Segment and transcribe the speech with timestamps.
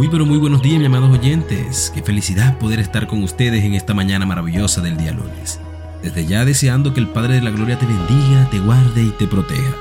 [0.00, 1.92] Muy pero muy buenos días, mis amados oyentes.
[1.94, 5.60] Qué felicidad poder estar con ustedes en esta mañana maravillosa del día lunes.
[6.02, 9.26] Desde ya deseando que el Padre de la Gloria te bendiga, te guarde y te
[9.26, 9.74] proteja.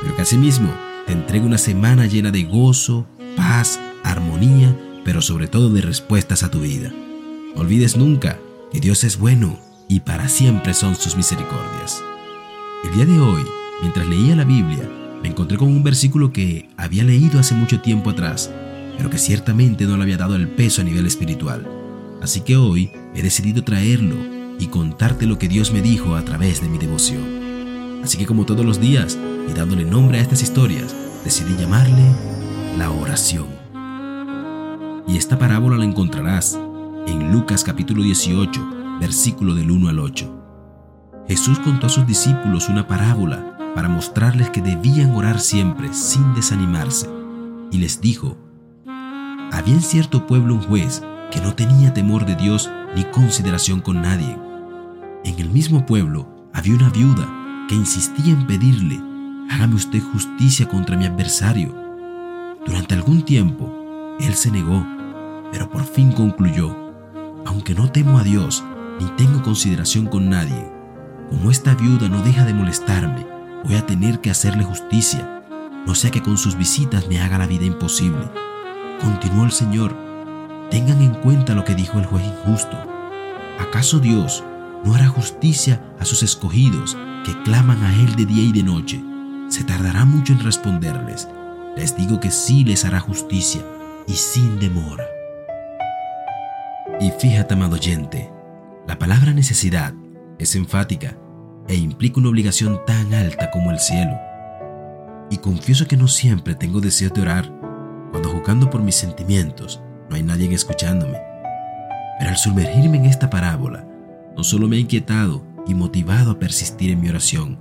[0.00, 0.72] Pero que asimismo
[1.08, 4.72] te entregue una semana llena de gozo, paz, armonía,
[5.04, 6.92] pero sobre todo de respuestas a tu vida.
[7.56, 8.38] Olvides nunca
[8.70, 9.58] que Dios es bueno
[9.88, 12.04] y para siempre son sus misericordias.
[12.84, 13.42] El día de hoy,
[13.80, 14.88] mientras leía la Biblia,
[15.22, 18.52] me encontré con un versículo que había leído hace mucho tiempo atrás,
[18.96, 21.66] pero que ciertamente no le había dado el peso a nivel espiritual.
[22.22, 24.16] Así que hoy he decidido traerlo
[24.58, 28.00] y contarte lo que Dios me dijo a través de mi devoción.
[28.02, 32.04] Así que como todos los días, y dándole nombre a estas historias, decidí llamarle
[32.78, 33.46] la oración.
[35.08, 36.58] Y esta parábola la encontrarás
[37.06, 40.36] en Lucas capítulo 18, versículo del 1 al 8.
[41.28, 47.08] Jesús contó a sus discípulos una parábola para mostrarles que debían orar siempre sin desanimarse.
[47.70, 48.36] Y les dijo,
[49.52, 54.02] había en cierto pueblo un juez que no tenía temor de Dios ni consideración con
[54.02, 54.36] nadie.
[55.24, 57.28] En el mismo pueblo había una viuda
[57.68, 59.00] que insistía en pedirle,
[59.50, 61.74] hágame usted justicia contra mi adversario.
[62.64, 64.86] Durante algún tiempo, él se negó,
[65.52, 66.74] pero por fin concluyó,
[67.44, 68.64] aunque no temo a Dios
[69.00, 70.70] ni tengo consideración con nadie,
[71.28, 73.26] como esta viuda no deja de molestarme,
[73.64, 75.42] voy a tener que hacerle justicia,
[75.86, 78.30] no sea que con sus visitas me haga la vida imposible.
[79.00, 79.94] Continuó el Señor,
[80.70, 82.76] tengan en cuenta lo que dijo el juez injusto.
[83.58, 84.42] ¿Acaso Dios
[84.84, 89.02] no hará justicia a sus escogidos que claman a Él de día y de noche?
[89.48, 91.28] Se tardará mucho en responderles.
[91.76, 93.62] Les digo que sí les hará justicia
[94.06, 95.04] y sin demora.
[97.00, 98.30] Y fíjate, amado oyente,
[98.86, 99.92] la palabra necesidad
[100.38, 101.16] es enfática
[101.68, 104.18] e implica una obligación tan alta como el cielo.
[105.30, 107.55] Y confieso que no siempre tengo deseo de orar
[108.46, 111.18] jugando por mis sentimientos no hay nadie escuchándome.
[112.16, 113.84] Pero al sumergirme en esta parábola,
[114.36, 117.58] no solo me ha inquietado y motivado a persistir en mi oración,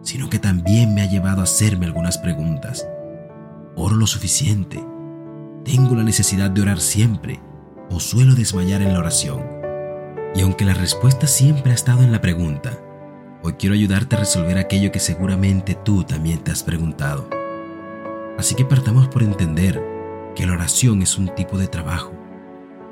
[0.00, 2.88] sino que también me ha llevado a hacerme algunas preguntas.
[3.74, 4.80] ¿Oro lo suficiente?
[5.64, 7.40] ¿Tengo la necesidad de orar siempre
[7.90, 9.42] o suelo desmayar en la oración?
[10.36, 12.78] Y aunque la respuesta siempre ha estado en la pregunta,
[13.40, 17.30] Hoy quiero ayudarte a resolver aquello que seguramente tú también te has preguntado.
[18.36, 19.80] Así que partamos por entender
[20.38, 22.12] que la oración es un tipo de trabajo.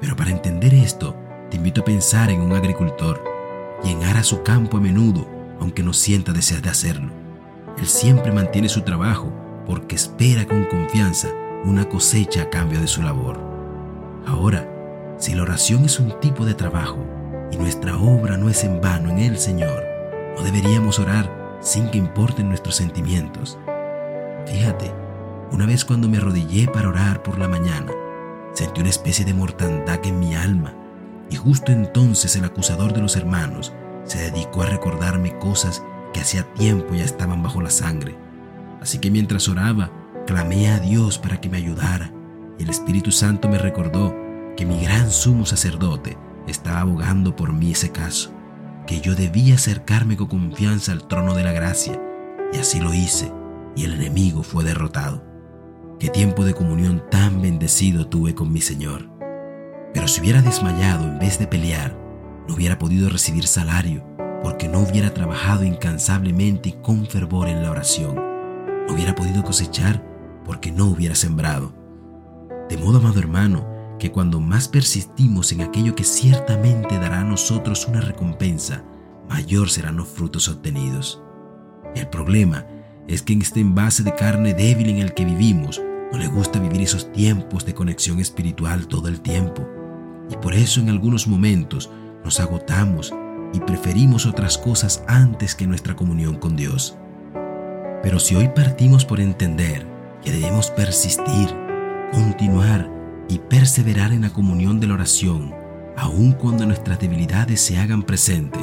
[0.00, 1.14] Pero para entender esto,
[1.50, 3.22] te invito a pensar en un agricultor,
[3.82, 5.28] quien ara su campo a menudo,
[5.60, 7.12] aunque no sienta desear de hacerlo.
[7.76, 9.30] Él siempre mantiene su trabajo
[9.66, 11.28] porque espera con confianza
[11.66, 13.38] una cosecha a cambio de su labor.
[14.26, 14.66] Ahora,
[15.18, 17.04] si la oración es un tipo de trabajo
[17.52, 19.84] y nuestra obra no es en vano en el Señor,
[20.34, 23.58] no deberíamos orar sin que importen nuestros sentimientos.
[24.46, 25.03] Fíjate,
[25.54, 27.92] una vez cuando me arrodillé para orar por la mañana,
[28.54, 30.74] sentí una especie de mortandad en mi alma
[31.30, 33.72] y justo entonces el acusador de los hermanos
[34.02, 38.16] se dedicó a recordarme cosas que hacía tiempo ya estaban bajo la sangre.
[38.80, 39.92] Así que mientras oraba,
[40.26, 42.12] clamé a Dios para que me ayudara
[42.58, 44.12] y el Espíritu Santo me recordó
[44.56, 48.34] que mi gran sumo sacerdote estaba abogando por mí ese caso
[48.88, 51.98] que yo debía acercarme con confianza al trono de la gracia,
[52.52, 53.32] y así lo hice,
[53.74, 55.33] y el enemigo fue derrotado.
[56.04, 59.08] Qué tiempo de comunión tan bendecido tuve con mi Señor.
[59.94, 61.98] Pero si hubiera desmayado en vez de pelear,
[62.46, 64.04] no hubiera podido recibir salario,
[64.42, 68.16] porque no hubiera trabajado incansablemente y con fervor en la oración.
[68.86, 70.04] No hubiera podido cosechar,
[70.44, 71.72] porque no hubiera sembrado.
[72.68, 73.66] De modo, amado hermano,
[73.98, 78.84] que cuando más persistimos en aquello que ciertamente dará a nosotros una recompensa,
[79.26, 81.22] mayor serán los frutos obtenidos.
[81.94, 82.66] El problema
[83.08, 85.80] es que en este envase de carne débil en el que vivimos,
[86.14, 89.68] no le gusta vivir esos tiempos de conexión espiritual todo el tiempo.
[90.30, 91.90] Y por eso en algunos momentos
[92.22, 93.12] nos agotamos
[93.52, 96.96] y preferimos otras cosas antes que nuestra comunión con Dios.
[98.00, 99.88] Pero si hoy partimos por entender
[100.22, 101.48] que debemos persistir,
[102.12, 102.88] continuar
[103.28, 105.52] y perseverar en la comunión de la oración,
[105.96, 108.62] aun cuando nuestras debilidades se hagan presentes,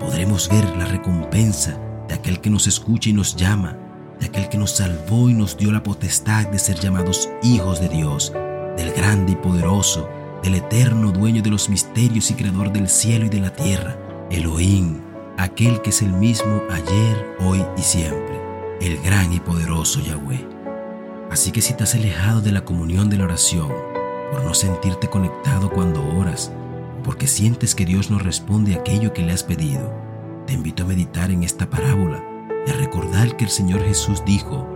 [0.00, 1.78] podremos ver la recompensa
[2.08, 3.78] de aquel que nos escucha y nos llama,
[4.20, 7.88] de aquel que nos salvó y nos dio la potestad de ser llamados hijos de
[7.88, 8.32] Dios,
[8.76, 10.08] del grande y poderoso,
[10.42, 13.96] del eterno dueño de los misterios y creador del cielo y de la tierra,
[14.30, 15.00] Elohim,
[15.38, 18.40] aquel que es el mismo ayer, hoy y siempre,
[18.80, 20.46] el gran y poderoso Yahweh.
[21.30, 23.72] Así que si has alejado de la comunión de la oración,
[24.30, 26.52] por no sentirte conectado cuando oras,
[27.04, 29.92] porque sientes que Dios no responde aquello que le has pedido,
[30.46, 32.29] te invito a meditar en esta parábola
[32.68, 34.66] a recordar que el Señor Jesús dijo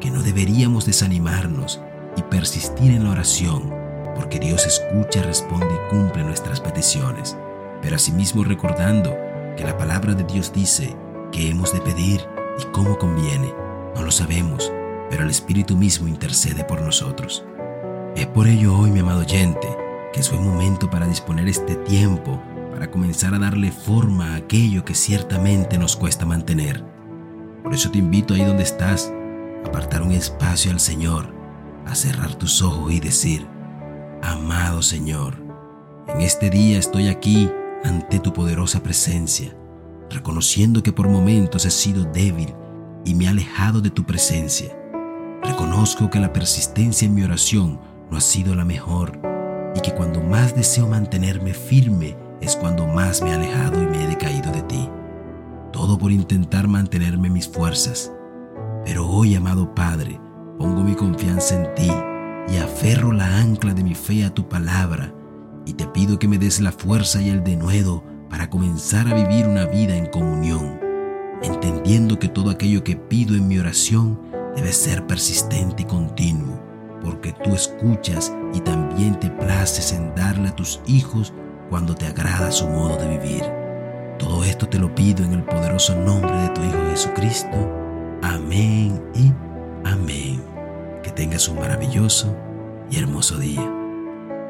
[0.00, 1.80] que no deberíamos desanimarnos
[2.16, 3.72] y persistir en la oración,
[4.14, 7.36] porque Dios escucha, responde y cumple nuestras peticiones,
[7.80, 9.16] pero asimismo recordando
[9.56, 10.94] que la palabra de Dios dice
[11.30, 12.20] que hemos de pedir
[12.58, 13.52] y cómo conviene.
[13.94, 14.72] No lo sabemos,
[15.10, 17.44] pero el Espíritu mismo intercede por nosotros.
[18.16, 19.68] Es por ello hoy, mi amado oyente,
[20.12, 22.40] que es buen momento para disponer este tiempo
[22.72, 26.91] para comenzar a darle forma a aquello que ciertamente nos cuesta mantener.
[27.62, 29.12] Por eso te invito ahí donde estás,
[29.64, 31.32] a apartar un espacio al Señor,
[31.86, 33.46] a cerrar tus ojos y decir,
[34.22, 35.34] Amado Señor,
[36.08, 37.50] en este día estoy aquí
[37.84, 39.56] ante tu poderosa presencia,
[40.10, 42.54] reconociendo que por momentos he sido débil
[43.04, 44.76] y me he alejado de tu presencia.
[45.42, 47.80] Reconozco que la persistencia en mi oración
[48.10, 49.18] no ha sido la mejor
[49.74, 54.04] y que cuando más deseo mantenerme firme es cuando más me he alejado y me
[54.04, 54.88] he decaído de ti.
[55.82, 58.12] Todo por intentar mantenerme mis fuerzas.
[58.84, 60.20] Pero hoy, amado Padre,
[60.56, 61.90] pongo mi confianza en ti
[62.48, 65.12] y aferro la ancla de mi fe a tu palabra
[65.66, 69.48] y te pido que me des la fuerza y el denuedo para comenzar a vivir
[69.48, 70.78] una vida en comunión,
[71.42, 74.20] entendiendo que todo aquello que pido en mi oración
[74.54, 76.62] debe ser persistente y continuo,
[77.02, 81.34] porque tú escuchas y también te places en darle a tus hijos
[81.68, 83.61] cuando te agrada su modo de vivir.
[84.22, 87.56] Todo esto te lo pido en el poderoso nombre de tu Hijo Jesucristo.
[88.22, 89.32] Amén y
[89.84, 90.40] amén.
[91.02, 92.32] Que tengas un maravilloso
[92.88, 93.68] y hermoso día.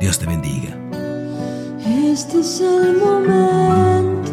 [0.00, 0.76] Dios te bendiga.
[1.86, 4.32] Este es el momento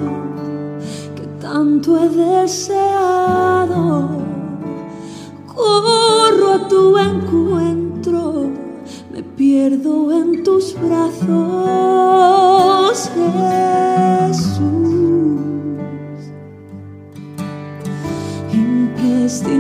[1.16, 4.10] que tanto he deseado.
[5.45, 8.50] Corro a tu encuentro,
[9.12, 11.28] me pierdo en tus brazos,
[19.28, 19.52] Este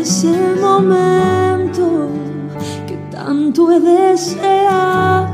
[0.00, 2.08] es el momento
[2.88, 5.30] que tanto he deseado.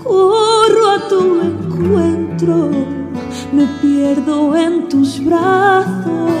[0.00, 2.70] Corro a tu encuentro,
[3.52, 6.37] me pierdo en tus brazos,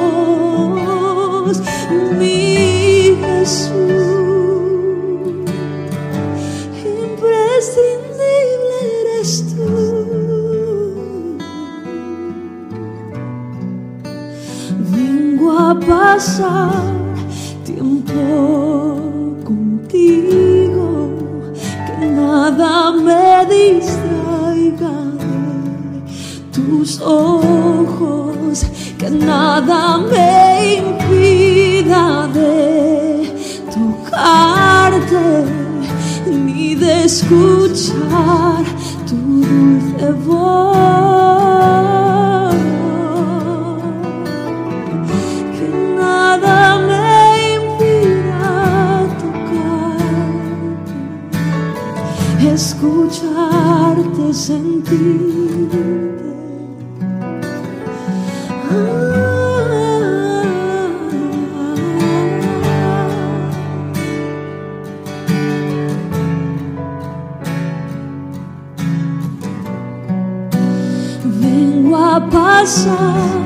[16.18, 16.82] pasar
[17.64, 21.14] tiempo contigo,
[21.86, 25.30] que nada me distraiga de
[26.52, 28.66] tus ojos,
[28.98, 33.32] que nada me impida de
[33.76, 35.26] tocarte
[36.26, 38.64] ni de escuchar
[39.06, 39.16] tu
[39.46, 40.67] dulce voz.
[72.68, 73.40] Pasar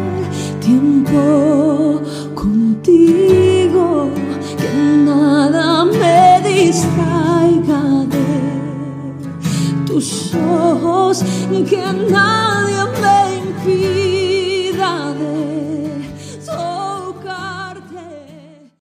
[0.61, 2.03] tiempo
[2.35, 4.11] contigo,
[4.59, 4.71] que
[5.05, 12.42] nada me distraiga de tus ojos, que impida